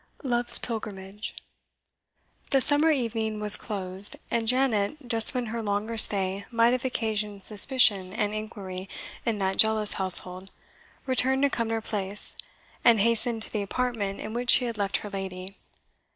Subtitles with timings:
[0.23, 1.35] LOVE'S PILGRIMAGE.
[2.49, 7.43] The summer evening was closed, and Janet, just when her longer stay might have occasioned
[7.45, 8.89] suspicion and inquiry
[9.27, 10.49] in that zealous household,
[11.05, 12.35] returned to Cumnor Place,
[12.83, 15.55] and hastened to the apartment in which she had left her lady.